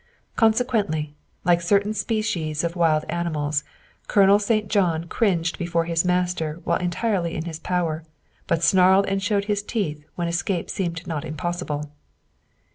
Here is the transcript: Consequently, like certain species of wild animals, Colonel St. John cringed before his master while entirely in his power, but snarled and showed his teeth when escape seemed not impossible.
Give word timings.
Consequently, 0.35 1.13
like 1.45 1.61
certain 1.61 1.93
species 1.93 2.63
of 2.63 2.75
wild 2.75 3.05
animals, 3.07 3.63
Colonel 4.07 4.39
St. 4.39 4.67
John 4.67 5.03
cringed 5.03 5.59
before 5.59 5.85
his 5.85 6.03
master 6.03 6.59
while 6.63 6.79
entirely 6.79 7.35
in 7.35 7.45
his 7.45 7.59
power, 7.59 8.03
but 8.47 8.63
snarled 8.63 9.05
and 9.05 9.21
showed 9.21 9.45
his 9.45 9.61
teeth 9.61 10.03
when 10.15 10.27
escape 10.27 10.71
seemed 10.71 11.05
not 11.05 11.23
impossible. 11.23 11.91